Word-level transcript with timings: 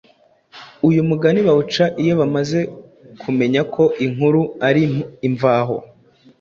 Uyu 0.87 1.01
mugani 1.09 1.39
bawuca 1.47 1.85
iyo 2.01 2.13
bamaze 2.21 2.59
kumenya 3.21 3.61
ko 3.73 3.83
inkuru 4.05 4.41
ari 4.67 4.83
imvaho; 5.27 5.75